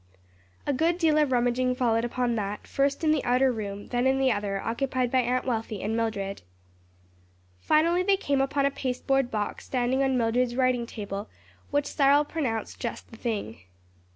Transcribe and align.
A 0.65 0.73
good 0.73 0.97
deal 0.97 1.19
of 1.19 1.31
rummaging 1.31 1.75
followed 1.75 2.03
upon 2.03 2.33
that; 2.33 2.65
first 2.65 3.03
in 3.03 3.11
the 3.11 3.23
outer 3.23 3.51
room, 3.51 3.89
then 3.89 4.07
in 4.07 4.17
the 4.17 4.31
other, 4.31 4.59
occupied 4.59 5.11
by 5.11 5.19
Aunt 5.19 5.45
Wealthy 5.45 5.83
and 5.83 5.95
Mildred. 5.95 6.41
Finally 7.59 8.01
they 8.01 8.17
came 8.17 8.41
upon 8.41 8.65
a 8.65 8.71
pasteboard 8.71 9.29
box 9.29 9.65
standing 9.65 10.01
on 10.01 10.17
Mildred's 10.17 10.55
writing 10.55 10.87
table, 10.87 11.29
which 11.69 11.85
Cyril 11.85 12.25
pronounced 12.25 12.79
just 12.79 13.11
the 13.11 13.17
thing. 13.17 13.59